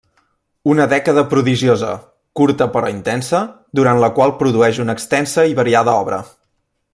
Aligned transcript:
Una 0.75 0.85
dècada 0.93 1.23
prodigiosa, 1.33 1.91
curta 2.41 2.67
però 2.77 2.89
intensa, 2.93 3.43
durant 3.81 4.01
la 4.05 4.09
qual 4.21 4.35
produeix 4.41 4.81
una 4.87 4.97
extensa 5.01 5.47
i 5.53 5.59
variada 5.61 5.95
obra. 6.07 6.21